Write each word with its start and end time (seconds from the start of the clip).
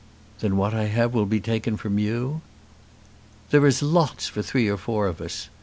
"Then 0.39 0.57
what 0.57 0.73
I 0.73 0.85
have 0.85 1.13
will 1.13 1.27
be 1.27 1.39
taken 1.39 1.77
from 1.77 1.99
you." 1.99 2.41
"There 3.51 3.67
is 3.67 3.83
lots 3.83 4.25
for 4.25 4.41
three 4.41 4.67
or 4.67 4.77
four 4.77 5.05
of 5.05 5.21
us. 5.21 5.47